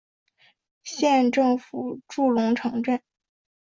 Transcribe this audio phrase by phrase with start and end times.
[0.83, 3.03] 县政府驻龙城镇。